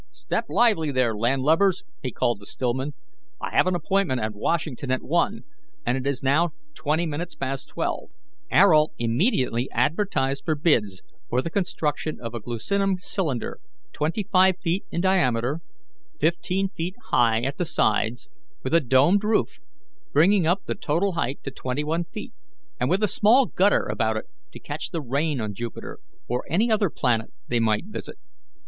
[0.09, 2.95] Step lively there, landlubbers!" he called to Stillman;
[3.39, 5.43] "I have an appointment at Washington at one,
[5.85, 8.09] and it is now twenty minutes past twelve.
[8.09, 12.33] We can lunch on the way." Ayrault immediately advertised for bids for the construction of
[12.33, 13.59] a glucinum cylinder
[13.93, 15.61] twenty five feet in diameter,
[16.19, 18.31] fifteen feet high at the sides,
[18.63, 19.59] with a domed roof,
[20.13, 22.33] bringing up the total height to twenty one feet,
[22.79, 26.71] and with a small gutter about it to catch the rain on Jupiter or any
[26.71, 28.17] other planet they might visit.